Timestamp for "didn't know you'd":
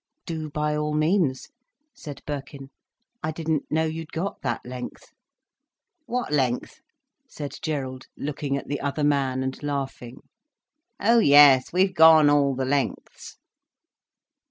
3.29-4.11